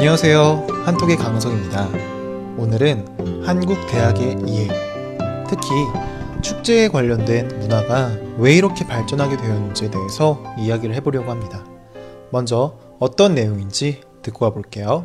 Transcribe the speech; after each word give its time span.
안녕하세요. 0.00 0.66
한톡의 0.86 1.18
강성입니다. 1.18 1.86
오늘은 2.56 3.44
한국 3.44 3.86
대학의 3.86 4.38
이해, 4.46 4.66
특히 5.46 5.68
축제에 6.40 6.88
관련된 6.88 7.48
문화가 7.58 8.10
왜 8.38 8.56
이렇게 8.56 8.86
발전하게 8.86 9.36
되었는지에 9.36 9.90
대해서 9.90 10.42
이야기를 10.58 10.94
해보려고 10.94 11.30
합니다. 11.30 11.66
먼저 12.30 12.78
어떤 12.98 13.34
내용인지 13.34 14.00
듣고 14.22 14.46
와볼게요. 14.46 15.04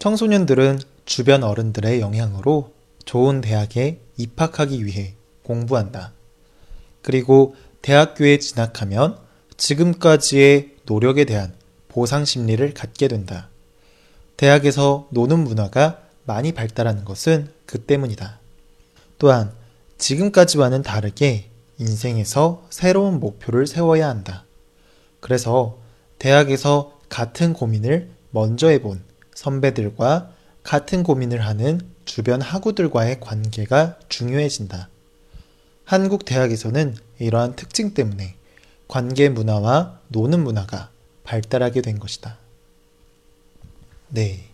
청소년들은 0.00 0.80
주변 1.04 1.44
어른들의 1.44 2.00
영향으로 2.00 2.72
좋은 3.04 3.40
대학에 3.40 4.00
입학하기 4.16 4.84
위해 4.84 5.14
공부한다. 5.44 6.14
그리고 7.02 7.54
대학교에 7.80 8.40
진학하면 8.40 9.18
지금까지의 9.56 10.78
노력에 10.84 11.26
대한 11.26 11.57
보상 11.88 12.24
심리를 12.24 12.72
갖게 12.74 13.08
된다. 13.08 13.48
대학에서 14.36 15.08
노는 15.10 15.40
문화가 15.40 16.02
많이 16.24 16.52
발달하는 16.52 17.04
것은 17.04 17.50
그 17.66 17.78
때문이다. 17.78 18.38
또한 19.18 19.52
지금까지와는 19.98 20.82
다르게 20.82 21.50
인생에서 21.78 22.66
새로운 22.70 23.20
목표를 23.20 23.66
세워야 23.66 24.08
한다. 24.08 24.44
그래서 25.20 25.78
대학에서 26.18 26.98
같은 27.08 27.52
고민을 27.52 28.10
먼저 28.30 28.68
해본 28.68 29.02
선배들과 29.34 30.30
같은 30.62 31.02
고민을 31.02 31.44
하는 31.44 31.80
주변 32.04 32.40
학우들과의 32.40 33.20
관계가 33.20 33.98
중요해진다. 34.08 34.88
한국 35.84 36.24
대학에서는 36.24 36.96
이러한 37.18 37.56
특징 37.56 37.94
때문에 37.94 38.34
관계 38.86 39.28
문화와 39.28 40.00
노는 40.08 40.44
문화가 40.44 40.90
발달하게 41.28 41.82
된 41.82 41.98
것이다. 41.98 42.38
네. 44.08 44.46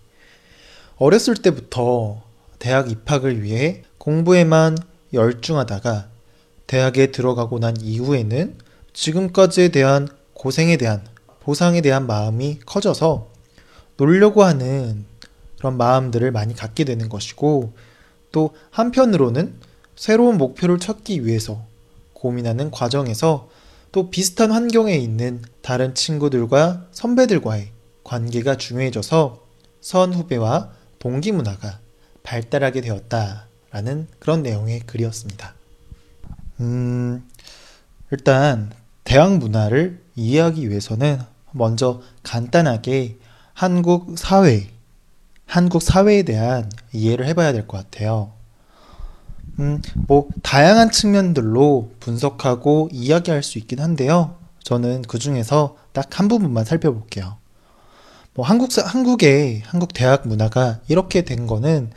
어렸을 0.96 1.36
때부터 1.36 2.22
대학 2.58 2.90
입학을 2.90 3.42
위해 3.42 3.84
공부에만 3.98 4.76
열중하다가 5.12 6.08
대학에 6.66 7.12
들어가고 7.12 7.60
난 7.60 7.76
이후에는 7.80 8.58
지금까지에 8.92 9.68
대한 9.68 10.08
고생에 10.32 10.76
대한 10.76 11.06
보상에 11.40 11.80
대한 11.80 12.08
마음이 12.08 12.58
커져서 12.66 13.28
놀려고 13.96 14.42
하는 14.42 15.04
그런 15.58 15.76
마음들을 15.76 16.32
많이 16.32 16.54
갖게 16.54 16.82
되는 16.82 17.08
것이고 17.08 17.72
또 18.32 18.50
한편으로는 18.70 19.54
새로운 19.94 20.38
목표를 20.38 20.80
찾기 20.80 21.24
위해서 21.24 21.64
고민하는 22.14 22.72
과정에서 22.72 23.48
또 23.94 24.10
비슷한 24.10 24.50
환경에 24.50 24.96
있는 24.96 25.40
다른 25.62 25.94
친구들과 25.94 26.88
선배들과의 26.90 27.70
관계가 28.02 28.56
중요해져서 28.56 29.46
선후배와 29.82 30.72
동기 30.98 31.30
문화가 31.30 31.78
발달하게 32.24 32.80
되었다라는 32.80 34.08
그런 34.18 34.42
내용의 34.42 34.80
글이었습니다. 34.80 35.54
음, 36.58 37.24
일단 38.10 38.72
대학 39.04 39.38
문화를 39.38 40.02
이해하기 40.16 40.68
위해서는 40.68 41.20
먼저 41.52 42.02
간단하게 42.24 43.18
한국 43.52 44.18
사회, 44.18 44.70
한국 45.46 45.80
사회에 45.82 46.24
대한 46.24 46.68
이해를 46.92 47.28
해봐야 47.28 47.52
될 47.52 47.68
것 47.68 47.76
같아요. 47.76 48.32
음, 49.60 49.80
뭐, 50.08 50.28
다양한 50.42 50.90
측면들로 50.90 51.90
분석하고 52.00 52.88
이야기할 52.92 53.42
수 53.42 53.58
있긴 53.58 53.80
한데요. 53.80 54.36
저는 54.62 55.02
그 55.02 55.18
중에서 55.18 55.76
딱 55.92 56.18
한 56.18 56.28
부분만 56.28 56.64
살펴볼게요. 56.64 57.36
뭐, 58.34 58.44
한국, 58.44 58.70
한국의, 58.76 59.62
한국 59.64 59.92
대학 59.92 60.26
문화가 60.26 60.80
이렇게 60.88 61.22
된 61.22 61.46
거는 61.46 61.90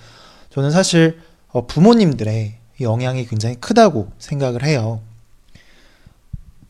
저는 0.52 0.72
사실 0.72 1.20
어, 1.50 1.66
부모님들의 1.66 2.58
영향이 2.82 3.26
굉장히 3.26 3.56
크다고 3.56 4.12
생각을 4.20 4.64
해요. 4.64 5.02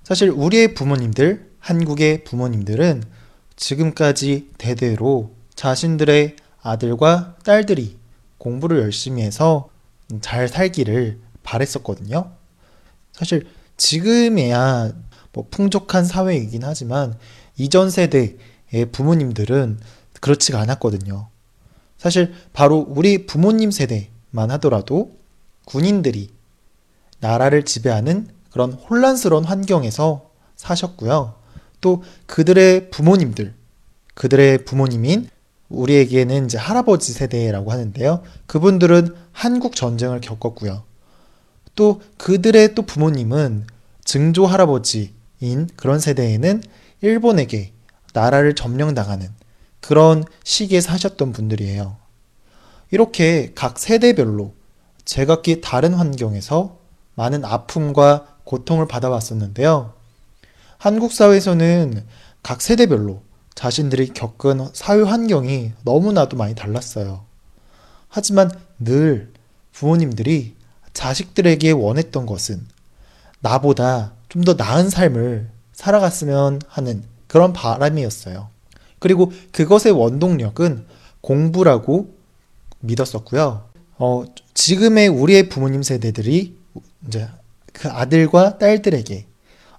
사실 0.03 0.29
우리의 0.29 0.73
부모님들, 0.73 1.51
한국의 1.59 2.23
부모님들은 2.23 3.03
지금까지 3.57 4.49
대대로 4.57 5.31
자신들의 5.55 6.37
아들과 6.61 7.35
딸들이 7.43 7.97
공부를 8.37 8.79
열심히 8.79 9.23
해서 9.23 9.69
잘 10.21 10.47
살기를 10.47 11.19
바랬었거든요. 11.43 12.31
사실 13.11 13.47
지금에야 13.77 14.91
뭐 15.33 15.47
풍족한 15.49 16.05
사회이긴 16.05 16.63
하지만 16.63 17.17
이전 17.57 17.89
세대의 17.89 18.37
부모님들은 18.91 19.79
그렇지가 20.21 20.59
않았거든요. 20.61 21.29
사실 21.97 22.33
바로 22.53 22.85
우리 22.87 23.25
부모님 23.25 23.71
세대만 23.71 24.51
하더라도 24.51 25.17
군인들이 25.65 26.29
나라를 27.19 27.65
지배하는 27.65 28.29
그런 28.51 28.73
혼란스러운 28.73 29.43
환경에서 29.43 30.31
사셨고요. 30.55 31.35
또 31.81 32.03
그들의 32.25 32.89
부모님들, 32.89 33.53
그들의 34.13 34.65
부모님인 34.65 35.29
우리에게는 35.69 36.45
이제 36.45 36.57
할아버지 36.57 37.13
세대라고 37.13 37.71
하는데요. 37.71 38.23
그분들은 38.45 39.15
한국 39.31 39.75
전쟁을 39.75 40.21
겪었고요. 40.21 40.83
또 41.75 42.01
그들의 42.17 42.73
또 42.75 42.81
부모님은 42.83 43.67
증조 44.03 44.45
할아버지인 44.45 45.69
그런 45.75 45.99
세대에는 45.99 46.63
일본에게 47.01 47.73
나라를 48.13 48.55
점령당하는 48.55 49.29
그런 49.81 50.23
시기에 50.43 50.81
사셨던 50.81 51.33
분들이에요. 51.33 51.97
이렇게 52.91 53.51
각 53.53 53.77
세대별로 53.77 54.53
제각기 55.05 55.61
다른 55.61 55.93
환경에서 55.93 56.79
많은 57.15 57.45
아픔과 57.45 58.37
고통을 58.43 58.87
받아왔었는데요. 58.87 59.93
한국 60.77 61.11
사회에서는 61.11 62.05
각 62.43 62.61
세대별로 62.61 63.21
자신들이 63.57 64.09
겪은 64.09 64.69
사회 64.73 65.01
환경이 65.01 65.71
너무나도 65.83 66.37
많이 66.37 66.53
달랐어요. 66.53 67.25
하지만 68.07 68.51
늘 68.77 69.33
부모님들이 69.71 70.53
자식들에게 70.93 71.71
원했던 71.71 72.27
것은 72.27 72.63
나보다 73.39 74.13
좀 74.29 74.43
더 74.43 74.53
나은 74.53 74.91
삶을 74.91 75.49
살아갔으면 75.73 76.61
하는 76.67 77.03
그런 77.25 77.51
바람이었어요. 77.51 78.49
그리고 78.99 79.31
그것의 79.51 79.91
원동력은 79.91 80.85
공부라고 81.21 82.13
믿었었고요. 82.81 83.69
어, 83.97 84.25
지금의 84.53 85.07
우리의 85.07 85.49
부모님 85.49 85.81
세대들이 85.81 86.55
이제 87.07 87.27
그 87.73 87.89
아들과 87.89 88.59
딸들에게 88.59 89.25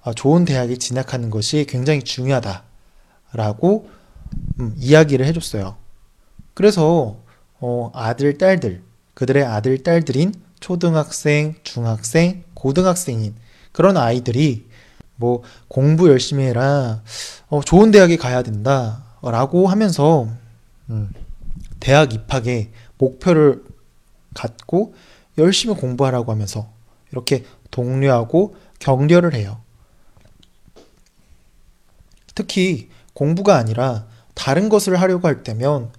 어, 0.03 0.15
좋은 0.15 0.45
대학에 0.45 0.77
진학하는 0.77 1.31
것이 1.31 1.65
굉장히 1.69 2.03
중요하다. 2.03 2.68
라고 3.33 3.89
음, 4.61 4.75
이야기를 4.79 5.25
해줬어요. 5.27 5.77
그래서 6.55 7.19
어, 7.61 7.91
아들, 7.95 8.39
딸들, 8.39 8.83
그들의 9.15 9.45
아들, 9.45 9.83
딸들인 9.83 10.35
초등학생, 10.61 11.57
중학생, 11.63 12.45
고등학생인 12.55 13.35
그런 13.73 13.97
아이들이 13.97 14.67
뭐 15.17 15.43
공부 15.67 16.09
열심히 16.09 16.45
해라, 16.45 17.03
어, 17.49 17.61
좋은 17.61 17.91
대학에 17.91 18.17
가야 18.17 18.43
된다, 18.43 19.05
라고 19.23 19.67
하면서 19.67 20.29
음, 20.91 21.13
대학 21.81 22.13
입학에 22.13 22.71
목표를 22.99 23.65
갖고 24.35 24.95
열심히 25.39 25.75
공부하라고 25.75 26.31
하면서 26.31 26.69
이렇게 27.11 27.45
독려하고 27.71 28.57
격려를 28.79 29.35
해요. 29.35 29.61
특히 32.35 32.89
공부가 33.19 33.57
아니라 33.57 34.07
다른 34.35 34.69
것을 34.69 35.01
하려고 35.01 35.27
할 35.27 35.43
때면 35.43 35.91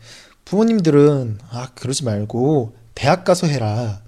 부모님들은 0.45 1.39
아 1.49 1.67
그러지 1.75 2.05
말고 2.05 2.77
대학 2.95 3.25
가서 3.25 3.45
해라 3.45 3.99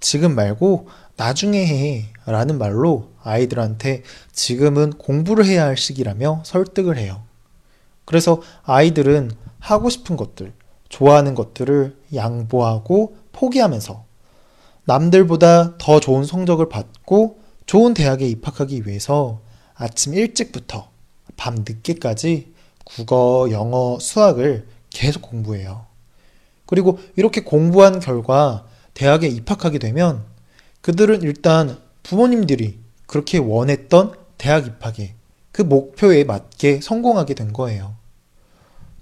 지금 0.00 0.34
말고 0.34 0.86
나중에 1.16 1.66
해 1.66 2.04
라는 2.26 2.58
말로 2.58 3.08
아이들한테 3.22 4.02
지금은 4.32 4.90
공부를 4.90 5.46
해야 5.46 5.64
할 5.64 5.78
시기라며 5.78 6.42
설득을 6.44 6.98
해요. 6.98 7.22
그래서 8.04 8.42
아이들은 8.64 9.30
하고 9.60 9.88
싶은 9.88 10.18
것들, 10.18 10.52
좋아하는 10.90 11.34
것들을 11.34 11.96
양보하고 12.14 13.16
포기하면서 13.32 14.04
남들보다 14.84 15.78
더 15.78 16.00
좋은 16.00 16.24
성적을 16.24 16.68
받고 16.68 17.40
좋은 17.64 17.94
대학에 17.94 18.28
입학하기 18.28 18.86
위해서 18.86 19.40
아침 19.74 20.12
일찍부터 20.12 20.90
밤 21.38 21.54
늦게까지 21.66 22.57
국어, 22.88 23.48
영어, 23.50 23.98
수학을 24.00 24.66
계속 24.90 25.22
공부해요. 25.22 25.86
그리고 26.66 26.98
이렇게 27.16 27.42
공부한 27.42 28.00
결과 28.00 28.66
대학에 28.94 29.28
입학하게 29.28 29.78
되면 29.78 30.24
그들은 30.80 31.22
일단 31.22 31.78
부모님들이 32.02 32.78
그렇게 33.06 33.38
원했던 33.38 34.14
대학 34.38 34.66
입학에 34.66 35.14
그 35.52 35.62
목표에 35.62 36.24
맞게 36.24 36.80
성공하게 36.80 37.34
된 37.34 37.52
거예요. 37.52 37.94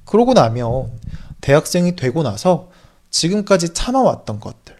그러고 0.04 0.34
나면 0.34 0.92
대학생이 1.40 1.96
되고 1.96 2.22
나서 2.22 2.70
지금까지 3.10 3.72
참아왔던 3.72 4.40
것들, 4.40 4.76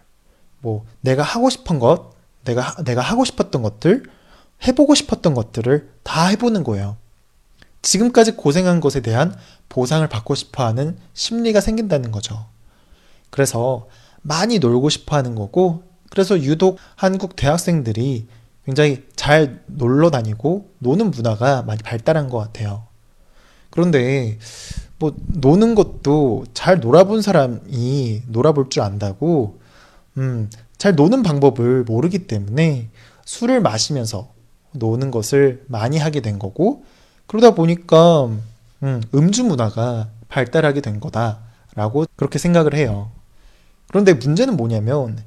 뭐 0.59 0.85
내가 1.01 1.23
하고 1.23 1.49
싶은 1.49 1.79
것, 1.79 2.11
내가 2.45 2.75
내가 2.83 3.01
하고 3.01 3.25
싶었던 3.25 3.61
것들, 3.61 4.03
해보고 4.67 4.95
싶었던 4.95 5.33
것들을 5.33 5.91
다 6.03 6.27
해보는 6.27 6.63
거예요. 6.63 6.97
지금까지 7.81 8.33
고생한 8.33 8.79
것에 8.79 9.01
대한 9.01 9.35
보상을 9.69 10.07
받고 10.07 10.35
싶어 10.35 10.65
하는 10.65 10.97
심리가 11.13 11.61
생긴다는 11.61 12.11
거죠. 12.11 12.45
그래서 13.29 13.87
많이 14.21 14.59
놀고 14.59 14.89
싶어 14.89 15.15
하는 15.15 15.35
거고, 15.35 15.83
그래서 16.09 16.41
유독 16.41 16.77
한국 16.95 17.35
대학생들이 17.35 18.27
굉장히 18.65 19.05
잘 19.15 19.63
놀러 19.67 20.09
다니고 20.09 20.71
노는 20.79 21.11
문화가 21.11 21.61
많이 21.63 21.81
발달한 21.81 22.29
것 22.29 22.37
같아요. 22.37 22.85
그런데 23.69 24.37
뭐 24.99 25.15
노는 25.27 25.75
것도 25.75 26.45
잘 26.53 26.79
놀아본 26.79 27.21
사람이 27.21 28.23
놀아볼 28.27 28.69
줄 28.69 28.81
안다고, 28.81 29.59
음, 30.17 30.49
잘 30.77 30.95
노는 30.95 31.23
방법을 31.23 31.83
모르기 31.83 32.27
때문에 32.27 32.89
술을 33.25 33.61
마시면서 33.61 34.33
노는 34.73 35.11
것을 35.11 35.63
많이 35.67 35.97
하게 35.97 36.21
된 36.21 36.39
거고, 36.39 36.83
그러다 37.27 37.51
보니까 37.51 38.29
음, 38.83 39.01
음주 39.13 39.43
문화가 39.43 40.09
발달하게 40.29 40.81
된 40.81 40.99
거다라고 40.99 42.05
그렇게 42.15 42.39
생각을 42.39 42.73
해요. 42.73 43.11
그런데 43.89 44.13
문제는 44.13 44.57
뭐냐면 44.57 45.17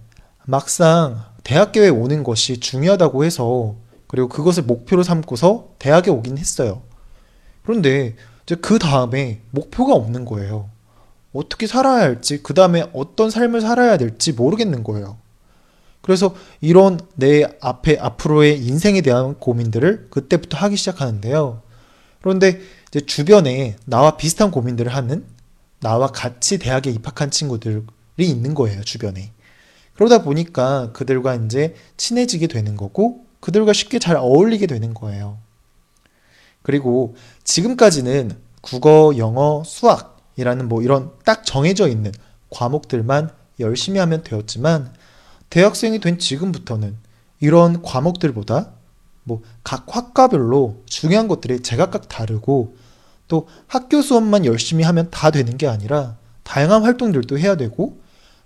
막상 0.44 1.22
대학교에 1.44 1.88
오는 1.88 2.22
것이 2.22 2.58
중요하다고 2.60 3.24
해서 3.24 3.76
그리고 4.06 4.28
그것을 4.28 4.64
목표로 4.64 5.02
삼고서 5.02 5.68
대학에 5.78 6.10
오긴 6.10 6.38
했어요. 6.38 6.82
그런데 7.62 8.16
이제 8.44 8.56
그 8.56 8.78
다음에 8.78 9.40
목표가 9.50 9.94
없는 9.94 10.24
거예요. 10.24 10.68
어떻게 11.32 11.66
살아야 11.66 12.02
할지, 12.02 12.42
그 12.42 12.54
다음에 12.54 12.90
어떤 12.92 13.30
삶을 13.30 13.60
살아야 13.60 13.96
될지 13.96 14.32
모르겠는 14.32 14.82
거예요. 14.82 15.18
그래서 16.00 16.34
이런 16.60 16.98
내 17.14 17.44
앞에 17.60 17.98
앞으로의 18.00 18.58
인생에 18.64 19.00
대한 19.02 19.34
고민들을 19.34 20.08
그때부터 20.10 20.56
하기 20.58 20.76
시작하는데요. 20.76 21.62
그런데 22.20 22.60
이제 22.88 23.00
주변에 23.00 23.76
나와 23.86 24.16
비슷한 24.16 24.50
고민들을 24.50 24.94
하는 24.94 25.24
나와 25.80 26.08
같이 26.08 26.58
대학에 26.58 26.90
입학한 26.90 27.30
친구들이 27.30 27.82
있는 28.18 28.54
거예요, 28.54 28.82
주변에. 28.82 29.32
그러다 29.94 30.22
보니까 30.22 30.92
그들과 30.92 31.34
이제 31.34 31.74
친해지게 31.96 32.46
되는 32.46 32.76
거고 32.76 33.24
그들과 33.40 33.72
쉽게 33.72 33.98
잘 33.98 34.16
어울리게 34.16 34.66
되는 34.66 34.94
거예요. 34.94 35.38
그리고 36.62 37.16
지금까지는 37.44 38.32
국어, 38.60 39.14
영어, 39.16 39.62
수학이라는 39.64 40.68
뭐 40.68 40.82
이런 40.82 41.10
딱 41.24 41.44
정해져 41.44 41.88
있는 41.88 42.12
과목들만 42.50 43.30
열심히 43.60 43.98
하면 43.98 44.22
되었지만 44.22 44.92
대학생이 45.48 45.98
된 46.00 46.18
지금부터는 46.18 46.96
이런 47.40 47.82
과목들보다 47.82 48.72
뭐 49.30 49.42
각 49.62 49.84
학과별로 49.94 50.82
중요한 50.86 51.28
것들이 51.28 51.60
제각각 51.60 52.08
다르고 52.08 52.74
또 53.28 53.46
학교 53.68 54.02
수업만 54.02 54.44
열심히 54.44 54.82
하면 54.82 55.10
다 55.10 55.30
되는 55.30 55.56
게 55.56 55.68
아니라 55.68 56.16
다양한 56.42 56.82
활동들도 56.82 57.38
해야 57.38 57.54
되고 57.56 58.00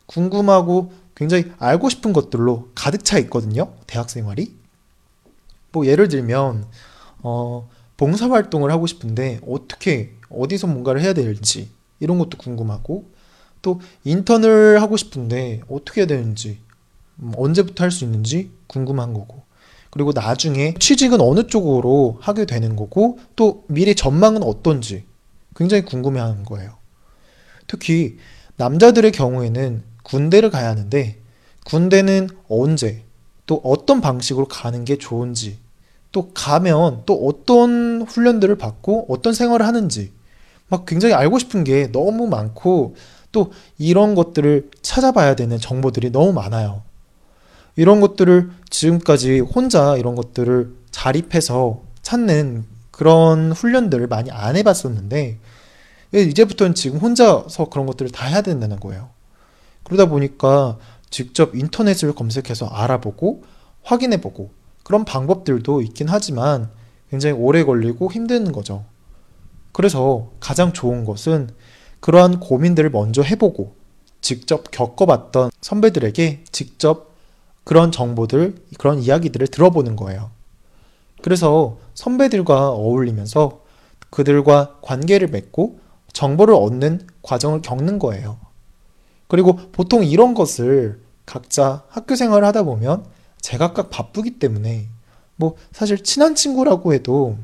궁금하고 0.07 0.93
굉장히 1.15 1.51
알고 1.59 1.89
싶은 1.89 2.13
것들로 2.13 2.69
가득 2.75 3.05
차 3.05 3.19
있거든요. 3.21 3.73
대학 3.87 4.11
생활이. 4.11 4.55
뭐 5.73 5.87
예를 5.87 6.09
들면 6.09 6.67
어 7.23 7.69
봉사 7.97 8.29
활동을 8.29 8.71
하고 8.71 8.87
싶은데 8.87 9.41
어떻게 9.49 10.15
어디서 10.29 10.67
뭔가를 10.67 11.01
해야 11.01 11.15
될지 11.15 11.71
이런 12.01 12.19
것도 12.19 12.37
궁금하고 12.37 13.09
또 13.63 13.81
인턴을 14.05 14.83
하고 14.83 14.97
싶은데 14.99 15.63
어떻게 15.71 16.03
해야 16.03 16.07
되는지 16.07 16.59
음, 17.21 17.33
언제부터 17.37 17.85
할 17.85 17.91
수 17.91 18.05
있는지 18.05 18.51
궁금한 18.67 19.15
거고 19.15 19.44
그리고 19.95 20.11
나중에 20.13 20.75
취직은 20.81 21.21
어느 21.21 21.47
쪽으로 21.47 22.19
하게 22.21 22.47
되는 22.47 22.75
거고 22.75 23.21
또 23.37 23.63
미래 23.69 23.95
전망은 23.95 24.43
어떤지 24.43 25.05
굉장히 25.55 25.85
궁금해하는 25.85 26.45
거예요. 26.45 26.73
특히 27.69 28.19
남자들의 28.57 29.13
경우에는 29.13 29.85
군대를 30.03 30.51
가야 30.51 30.69
하는데 30.71 31.17
군대는 31.65 32.29
언제 32.49 33.05
또 33.47 33.61
어떤 33.63 34.01
방식으로 34.01 34.49
가는 34.49 34.85
게 34.85 34.99
좋은지 34.99 35.59
또 36.11 36.33
가면 36.35 37.05
또 37.07 37.15
어떤 37.29 38.03
훈련들을 38.03 38.59
받고 38.59 39.07
어떤 39.09 39.33
생활을 39.33 39.65
하는지 39.65 40.11
막 40.67 40.87
굉장히 40.87 41.15
알고 41.15 41.39
싶은 41.39 41.63
게 41.63 41.93
너무 41.93 42.27
많고 42.27 42.97
또 43.31 43.53
이런 43.79 44.17
것들을 44.17 44.71
찾아봐야 44.83 45.37
되는 45.37 45.57
정보들이 45.57 46.11
너무 46.11 46.33
많아요. 46.33 46.83
이런 47.77 48.01
것들을 48.01 48.51
지금까지 48.71 49.41
혼자 49.41 49.97
이런 49.97 50.15
것들을 50.15 50.75
자립해서 50.91 51.83
찾는 52.03 52.65
그런 52.91 53.53
훈련들을 53.53 54.07
많이 54.07 54.31
안 54.31 54.57
해봤었는데 54.57 55.39
이제부터는 56.13 56.75
지금 56.75 56.99
혼자서 56.99 57.69
그런 57.71 57.87
것들을 57.87 58.13
다 58.13 58.27
해야 58.27 58.41
된다는 58.41 58.79
거예요. 58.79 59.11
그러다 59.83 60.07
보니까 60.07 60.79
직접 61.11 61.55
인터넷을 61.57 62.15
검색해서 62.15 62.67
알아보고 62.67 63.43
확인해보고 63.83 64.51
그런 64.85 65.05
방법들도 65.05 65.83
있긴 65.83 66.09
하지만 66.09 66.71
굉장히 67.11 67.35
오래 67.35 67.65
걸리고 67.65 68.13
힘든 68.13 68.53
거죠. 68.53 68.85
그래서 69.73 70.31
가장 70.39 70.73
좋은 70.73 71.05
것은 71.05 71.51
그러한 72.01 72.39
고민들을 72.39 72.91
먼저 72.91 73.23
해보고 73.23 73.75
직접 74.21 74.71
겪어봤던 74.71 75.51
선배들에게 75.61 76.45
직접 76.53 77.14
그런 77.65 77.91
정보들, 77.91 78.55
그런 78.79 78.99
이야기들을 78.99 79.47
들어보는 79.49 79.97
거예요. 79.97 80.31
그래서 81.23 81.79
선배들과 81.95 82.71
어울리면서 82.71 83.63
그들과 84.11 84.77
관계를 84.83 85.29
맺고 85.29 85.81
정보를 86.13 86.55
얻는 86.55 87.07
과정을 87.23 87.63
겪는 87.63 87.99
거예요. 87.99 88.39
그리고 89.27 89.57
보통 89.73 90.05
이런 90.05 90.35
것을 90.35 91.03
각자 91.27 91.85
학교 91.89 92.15
생활을 92.15 92.47
하다 92.47 92.65
보면 92.65 93.05
제각각 93.41 93.91
바쁘기 93.91 94.39
때문에 94.39 94.89
뭐 95.37 95.57
사실 95.73 96.03
친한 96.03 96.35
친구라고 96.35 96.95
해도 96.95 97.39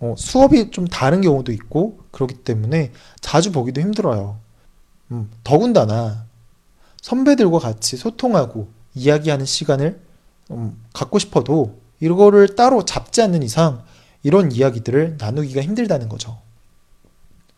어, 0.00 0.14
수업이 0.16 0.70
좀 0.70 0.86
다른 0.86 1.20
경우도 1.20 1.52
있고 1.52 1.98
그렇기 2.10 2.36
때문에 2.36 2.92
자주 3.20 3.52
보기도 3.52 3.80
힘들어요. 3.80 4.38
음, 5.12 5.30
더군다나 5.44 6.26
선배들과 7.00 7.58
같이 7.58 7.96
소통하고 7.96 8.68
이야기하는 8.96 9.46
시간을 9.46 10.00
음, 10.50 10.82
갖고 10.92 11.20
싶어도 11.20 11.78
이거를 12.00 12.56
따로 12.56 12.84
잡지 12.84 13.22
않는 13.22 13.42
이상 13.42 13.84
이런 14.22 14.50
이야기들을 14.50 15.18
나누기가 15.18 15.62
힘들다는 15.62 16.08
거죠. 16.08 16.38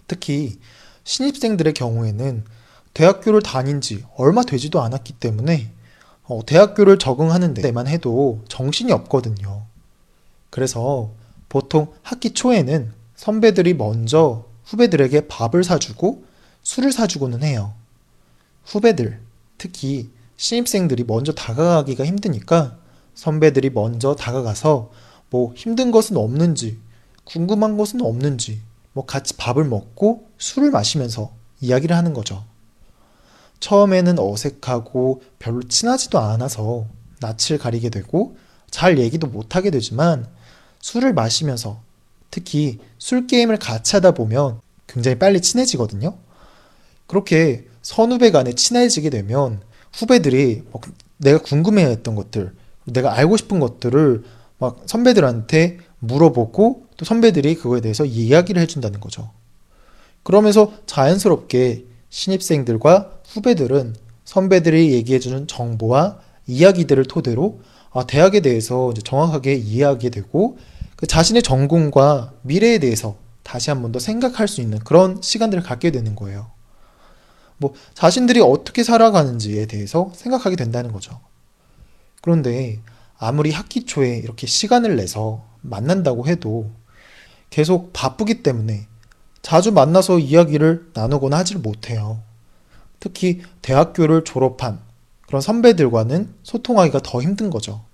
특히 0.07 0.59
신입생들의 1.05 1.73
경우에는 1.73 2.45
대학교를 2.93 3.41
다닌 3.43 3.81
지 3.81 4.05
얼마 4.17 4.43
되지도 4.43 4.83
않았기 4.83 5.15
때문에 5.15 5.71
어, 6.25 6.41
대학교를 6.45 6.99
적응하는 6.99 7.55
데만 7.55 7.87
해도 7.87 8.43
정신이 8.49 8.93
없거든요. 8.93 9.63
그래서 10.51 11.11
보통 11.49 11.95
학기 12.03 12.31
초에는 12.31 12.93
선배들이 13.17 13.75
먼저 13.75 14.45
후배들에게 14.65 15.29
밥을 15.29 15.65
사주고 15.65 16.25
술을 16.63 16.93
사주고는 16.93 17.43
해요. 17.43 17.73
후배들, 18.65 19.21
특히 19.57 20.11
신입생들이 20.39 21.05
먼저 21.05 21.33
다가가기가 21.33 22.07
힘드니까 22.07 22.79
선배들이 23.15 23.71
먼저 23.71 24.15
다가가서 24.15 24.91
뭐 25.31 25.53
힘든 25.55 25.91
것은 25.91 26.17
없는지, 26.17 26.79
궁금한 27.25 27.77
것은 27.77 28.01
없는지, 28.01 28.63
뭐 28.93 29.05
같이 29.05 29.37
밥을 29.37 29.65
먹고 29.65 30.29
술을 30.39 30.71
마시면서 30.71 31.33
이야기를 31.61 31.95
하는 31.95 32.15
거죠. 32.15 32.45
처음에는 33.59 34.21
어색하고 34.21 35.23
별로 35.41 35.61
친하지도 35.65 36.21
않아서 36.21 36.87
낯을 37.21 37.59
가리게 37.59 37.91
되고 37.91 38.37
잘 38.71 38.99
얘기도 38.99 39.27
못하게 39.27 39.71
되지만 39.71 40.29
술을 40.81 41.15
마시면서 41.15 41.81
특히 42.31 42.79
술 42.99 43.27
게임을 43.27 43.59
같이 43.59 43.97
하다 43.97 44.13
보면 44.13 44.61
굉장히 44.87 45.19
빨리 45.19 45.41
친해지거든요. 45.41 46.17
그렇게 47.09 47.67
선후배 47.83 48.31
간에 48.31 48.53
친해지게 48.53 49.11
되면 49.11 49.61
후배들이 49.93 50.63
내가 51.19 51.39
궁금해했던 51.39 52.15
것들, 52.15 52.53
내가 52.85 53.15
알고 53.15 53.37
싶은 53.37 53.61
것들을 53.61 54.25
막 54.59 54.83
선배들한테 54.87 55.79
물어보고 56.01 56.87
또 56.97 57.05
선배들이 57.05 57.57
그거에 57.57 57.81
대해서 57.81 58.05
이야기를 58.05 58.61
해준다는 58.63 59.01
거죠. 59.01 59.31
그러면서 60.23 60.73
자연스럽게 60.87 61.85
신입생들과 62.11 63.13
후배들은 63.29 63.95
선배들이 64.25 64.93
얘기해주는 64.93 65.47
정보와 65.47 66.19
이야기들을 66.47 67.05
토대로 67.05 67.61
아, 67.93 68.07
대학에 68.07 68.41
대해서 68.41 68.93
정확하게 69.05 69.55
이해하게 69.55 70.11
되고 70.11 70.59
그 70.97 71.07
자신의 71.07 71.43
전공과 71.43 72.33
미래에 72.43 72.79
대해서 72.79 73.17
다시 73.43 73.71
한 73.71 73.81
번 73.83 73.93
더 73.93 73.99
생각할 73.99 74.47
수 74.49 74.61
있는 74.61 74.79
그런 74.81 75.21
시간들을 75.23 75.63
갖게 75.63 75.91
되는 75.91 76.15
거예요. 76.15 76.51
뭐, 77.59 77.75
자신들이 77.95 78.41
어떻게 78.41 78.83
살아가는지에 78.83 79.67
대해서 79.67 80.11
생각하게 80.15 80.57
된다는 80.57 80.93
거죠. 80.93 81.21
그런데 82.23 82.81
아무리 83.19 83.51
학기 83.51 83.85
초에 83.85 84.17
이렇게 84.19 84.47
시간을 84.47 84.97
내서 84.97 85.45
만난다고 85.61 86.27
해도 86.27 86.71
계속 87.51 87.93
바쁘기 87.93 88.43
때문에 88.43 88.87
자주 89.43 89.73
만나서 89.73 90.19
이야기를 90.19 90.91
나누거나 90.95 91.39
하지를 91.39 91.61
못해요. 91.61 92.21
특히 93.01 93.43
대학교를 93.63 94.25
졸업한 94.25 94.81
그런 95.27 95.41
선배들과는 95.41 96.35
소통하기가 96.43 97.01
더 97.03 97.23
힘든 97.23 97.51
거죠. 97.51 97.85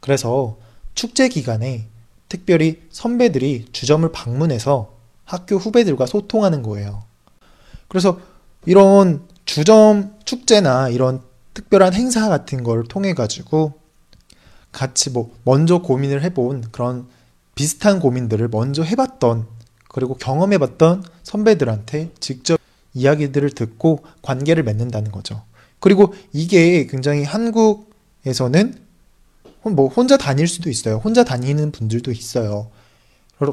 그래서 0.00 0.58
축제 0.94 1.28
기간에 1.28 1.88
특별히 2.28 2.82
선배들이 2.90 3.66
주점을 3.72 4.10
방문해서 4.10 4.92
학교 5.24 5.56
후배들과 5.56 6.06
소통하는 6.06 6.62
거예요. 6.62 7.04
그래서 7.88 8.20
이런 8.66 9.22
주점 9.44 10.14
축제나 10.24 10.88
이런 10.88 11.22
특별한 11.54 11.94
행사 11.94 12.28
같은 12.28 12.62
걸 12.62 12.84
통해 12.84 13.14
가지고 13.14 13.74
같이 14.72 15.10
뭐 15.10 15.32
먼저 15.44 15.78
고민을 15.78 16.22
해본 16.22 16.66
그런 16.72 17.06
비슷한 17.54 18.00
고민들을 18.00 18.48
먼저 18.48 18.82
해봤던 18.82 19.46
그리고 19.88 20.14
경험해봤던 20.16 21.04
선배들한테 21.22 22.10
직접 22.20 22.60
이야기들을 22.92 23.50
듣고 23.50 24.04
관계를 24.20 24.62
맺는다는 24.64 25.10
거죠. 25.10 25.42
그리고 25.80 26.14
이게 26.32 26.86
굉장히 26.86 27.24
한국에서는 27.24 28.74
뭐 29.62 29.88
혼자 29.88 30.16
다닐 30.16 30.46
수도 30.46 30.70
있어요. 30.70 30.96
혼자 30.96 31.24
다니는 31.24 31.72
분들도 31.72 32.10
있어요. 32.10 32.70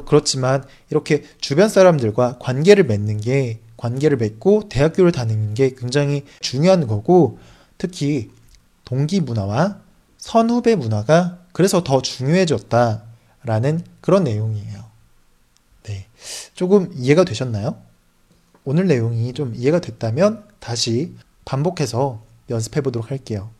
그렇지만 0.06 0.64
이렇게 0.90 1.24
주변 1.40 1.68
사람들과 1.68 2.38
관계를 2.38 2.84
맺는 2.84 3.20
게 3.20 3.60
관계를 3.84 4.16
맺고 4.16 4.70
대학교를 4.70 5.12
다니는 5.12 5.52
게 5.52 5.74
굉장히 5.74 6.24
중요한 6.40 6.86
거고 6.86 7.38
특히 7.76 8.30
동기 8.86 9.20
문화와 9.20 9.82
선후배 10.16 10.74
문화가 10.76 11.40
그래서 11.52 11.84
더 11.84 12.00
중요해졌다라는 12.00 13.84
그런 14.00 14.24
내용이에요. 14.24 14.84
네. 15.82 16.06
조금 16.54 16.90
이해가 16.94 17.24
되셨나요? 17.24 17.76
오늘 18.64 18.86
내용이 18.86 19.34
좀 19.34 19.54
이해가 19.54 19.80
됐다면 19.80 20.48
다시 20.60 21.14
반복해서 21.44 22.22
연습해 22.48 22.80
보도록 22.80 23.10
할게요. 23.10 23.50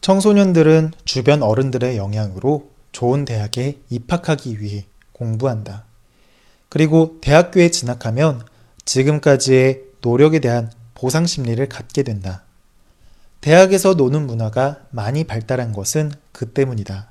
청소년들은 0.00 0.90
주변 1.04 1.44
어른들의 1.44 1.96
영향으로 1.96 2.70
좋은 2.90 3.24
대학에 3.24 3.78
입학하기 3.88 4.60
위해 4.60 4.89
공부한다. 5.20 5.84
그리고 6.70 7.18
대학교에 7.20 7.70
진학하면 7.70 8.42
지금까지의 8.84 9.82
노력에 10.00 10.40
대한 10.40 10.72
보상 10.94 11.26
심리를 11.26 11.64
갖게 11.68 12.02
된다. 12.02 12.42
대학에서 13.40 13.94
노는 13.94 14.26
문화가 14.26 14.80
많이 14.90 15.24
발달한 15.24 15.72
것은 15.72 16.10
그 16.32 16.52
때문이다. 16.52 17.08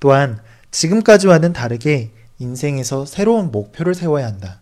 또한 0.00 0.40
지금까지와는 0.70 1.52
다르게 1.52 2.10
인생에서 2.38 3.06
새로운 3.06 3.50
목표를 3.50 3.94
세워야 3.94 4.26
한다. 4.26 4.60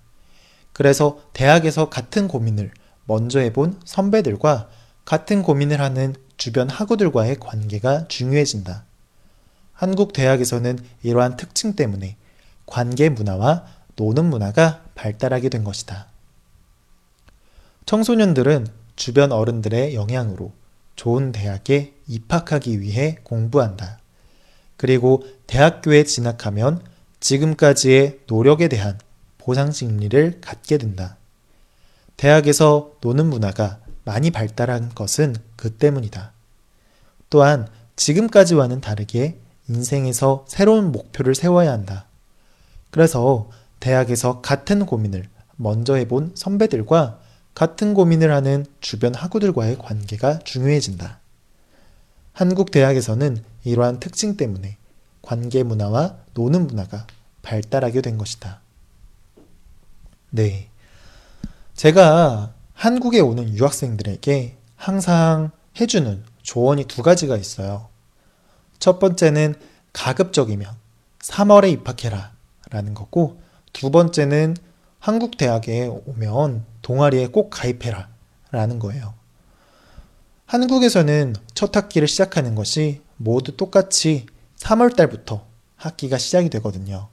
그래서 0.72 1.20
대학에서 1.32 1.88
같은 1.88 2.28
고민을 2.28 2.70
먼저 3.06 3.40
해본 3.40 3.80
선배들과 3.84 4.68
같은 5.04 5.42
고민을 5.42 5.80
하는 5.80 6.14
주변 6.36 6.68
학우들과의 6.68 7.38
관계가 7.38 8.08
중요해진다. 8.08 8.84
한국 9.72 10.12
대학에서는 10.12 10.78
이러한 11.02 11.36
특징 11.36 11.74
때문에 11.74 12.16
관계 12.66 13.08
문화와 13.08 13.66
노는 13.96 14.24
문화가 14.26 14.84
발달하게 14.94 15.48
된 15.48 15.64
것이다. 15.64 16.06
청소년들은 17.86 18.66
주변 18.96 19.32
어른들의 19.32 19.94
영향으로 19.94 20.52
좋은 20.96 21.32
대학에 21.32 21.94
입학하기 22.06 22.80
위해 22.80 23.18
공부한다. 23.24 23.98
그리고 24.76 25.24
대학교에 25.46 26.04
진학하면 26.04 26.82
지금까지의 27.20 28.20
노력에 28.26 28.68
대한 28.68 28.98
보상 29.38 29.70
심리를 29.70 30.40
갖게 30.40 30.78
된다. 30.78 31.16
대학에서 32.16 32.92
노는 33.00 33.26
문화가 33.26 33.78
많이 34.04 34.30
발달한 34.30 34.90
것은 34.94 35.34
그 35.56 35.70
때문이다. 35.70 36.32
또한 37.30 37.68
지금까지와는 37.96 38.80
다르게 38.80 39.38
인생에서 39.68 40.44
새로운 40.48 40.92
목표를 40.92 41.34
세워야 41.34 41.72
한다. 41.72 42.06
그래서 42.94 43.50
대학에서 43.80 44.40
같은 44.40 44.86
고민을 44.86 45.28
먼저 45.56 45.96
해본 45.96 46.34
선배들과 46.36 47.18
같은 47.52 47.92
고민을 47.92 48.32
하는 48.32 48.64
주변 48.80 49.12
학우들과의 49.16 49.78
관계가 49.78 50.38
중요해진다. 50.44 51.18
한국 52.32 52.70
대학에서는 52.70 53.42
이러한 53.64 53.98
특징 53.98 54.36
때문에 54.36 54.76
관계 55.22 55.64
문화와 55.64 56.18
노는 56.34 56.68
문화가 56.68 57.08
발달하게 57.42 58.00
된 58.00 58.16
것이다. 58.16 58.60
네. 60.30 60.68
제가 61.74 62.54
한국에 62.74 63.18
오는 63.18 63.48
유학생들에게 63.56 64.56
항상 64.76 65.50
해주는 65.80 66.22
조언이 66.42 66.84
두 66.84 67.02
가지가 67.02 67.36
있어요. 67.38 67.88
첫 68.78 69.00
번째는 69.00 69.56
가급적이면 69.92 70.72
3월에 71.18 71.72
입학해라 71.72 72.33
라는 72.74 72.92
거고, 72.92 73.40
두 73.72 73.92
번째는 73.92 74.56
한국 74.98 75.36
대학에 75.36 75.86
오면 75.86 76.64
동아리에 76.82 77.28
꼭 77.28 77.50
가입해라 77.50 78.08
라는 78.50 78.80
거예요. 78.80 79.14
한국에서는 80.46 81.36
첫 81.54 81.76
학기를 81.76 82.08
시작하는 82.08 82.56
것이 82.56 83.00
모두 83.16 83.56
똑같이 83.56 84.26
3월 84.56 84.96
달부터 84.96 85.46
학기가 85.76 86.18
시작이 86.18 86.50
되거든요. 86.50 87.08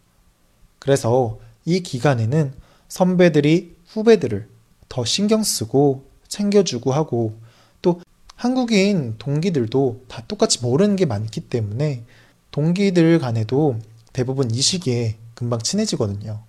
그래서 0.80 1.38
이 1.66 1.82
기간에는 1.82 2.54
선배들이 2.88 3.76
후배들을 3.86 4.50
더 4.90 5.06
신경 5.06 5.44
쓰고 5.44 6.06
챙겨주고 6.28 6.92
하고 6.92 7.40
또 7.84 8.02
한국인 8.36 9.16
동기들도 9.20 10.06
다 10.08 10.24
똑같이 10.28 10.64
모르는 10.64 10.96
게 10.96 11.06
많기 11.06 11.42
때문에 11.42 12.04
동기들 12.50 13.20
간에도 13.20 13.78
대부분 14.12 14.50
이 14.50 14.60
시기에 14.60 15.21
금방 15.34 15.60
친해지거든요. 15.60 16.42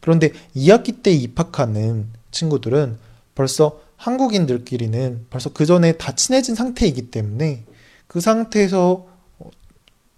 그런데 0.00 0.32
2학기 0.56 1.02
때 1.02 1.12
입학하는 1.12 2.08
친구들은 2.30 2.98
벌써 3.34 3.80
한국인들끼리는 3.96 5.26
벌써 5.30 5.52
그 5.52 5.64
전에 5.64 5.92
다 5.92 6.12
친해진 6.12 6.54
상태이기 6.54 7.10
때문에 7.10 7.64
그 8.08 8.20
상태에서 8.20 9.06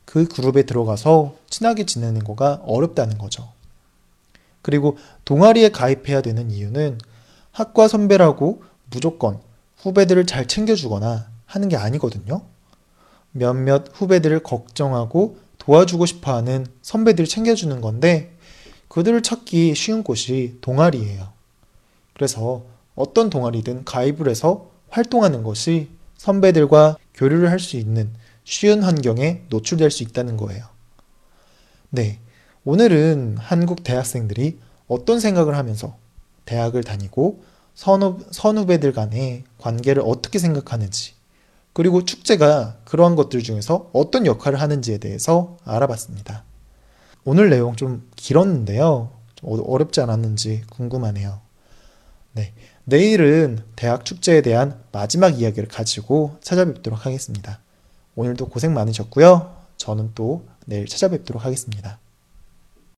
그 0.05 0.27
그룹에 0.27 0.63
들어가서 0.63 1.37
친하게 1.49 1.87
지내는 1.87 2.25
거가 2.25 2.63
어렵다는 2.65 3.19
거죠. 3.19 3.53
그리고 4.63 4.97
동아리에 5.25 5.71
가입해야 5.71 6.23
되는 6.23 6.51
이유는 6.51 6.99
학과 7.53 7.87
선배라고 7.87 8.63
무조건 8.91 9.41
후배들을 9.79 10.25
잘 10.27 10.49
챙겨주거나 10.49 11.29
하는 11.45 11.69
게 11.69 11.77
아니거든요. 11.77 12.43
몇몇 13.33 13.85
후배들을 13.93 14.43
걱정하고 14.43 15.39
도와주고 15.65 16.07
싶어 16.07 16.35
하는 16.37 16.67
선배들을 16.83 17.27
챙겨주는 17.27 17.81
건데 17.81 18.37
그들을 18.89 19.23
찾기 19.23 19.75
쉬운 19.75 20.03
곳이 20.03 20.59
동아리예요. 20.61 21.33
그래서 22.13 22.65
어떤 22.95 23.31
동아리든 23.31 23.85
가입을 23.85 24.29
해서 24.29 24.71
활동하는 24.89 25.43
것이 25.43 25.89
선배들과 26.17 26.97
교류를 27.15 27.51
할 27.51 27.59
수 27.59 27.77
있는 27.77 28.13
쉬운 28.45 28.83
환경에 28.83 29.43
노출될 29.49 29.91
수 29.91 30.03
있다는 30.03 30.37
거예요. 30.37 30.67
네. 31.91 32.21
오늘은 32.65 33.37
한국 33.39 33.83
대학생들이 33.83 34.59
어떤 34.87 35.19
생각을 35.19 35.57
하면서 35.57 35.97
대학을 36.45 36.85
다니고 36.85 37.43
선후, 37.75 38.19
선후배들 38.31 38.93
간의 38.93 39.45
관계를 39.59 40.03
어떻게 40.05 40.39
생각하는지, 40.39 41.15
그리고 41.75 42.05
축제가 42.05 42.79
그러한 42.85 43.17
것들 43.17 43.43
중에서 43.43 43.91
어떤 43.93 44.27
역할을 44.27 44.61
하는지에 44.61 44.99
대해서 44.99 45.59
알아봤습니다. 45.65 46.45
오늘 47.25 47.51
내용 47.51 47.75
좀 47.75 48.09
길었는데요. 48.17 49.11
좀 49.35 49.51
어, 49.51 49.63
어렵지 49.63 50.01
않았는지 50.01 50.63
궁금하네요. 50.71 51.41
네. 52.33 52.53
내일은 52.85 53.59
대학 53.77 54.05
축제에 54.05 54.41
대한 54.41 54.81
마지막 54.93 55.41
이야기를 55.41 55.69
가지고 55.69 56.37
찾아뵙도록 56.43 57.05
하겠습니다. 57.05 57.61
오늘도 58.15 58.49
고생 58.49 58.73
많으셨고요. 58.73 59.57
저는 59.77 60.13
또 60.15 60.47
내일 60.67 60.87
찾아뵙도록 60.87 61.45
하겠습니다. 61.45 61.99